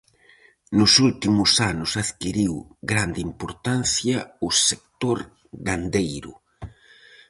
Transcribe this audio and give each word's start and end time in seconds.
Nos 0.77 0.93
últimos 1.09 1.51
anos 1.71 1.91
adquiriu 2.03 2.53
grande 2.91 3.19
importancia 3.29 4.17
o 4.47 4.49
sector 4.69 5.17
gandeiro. 5.67 6.31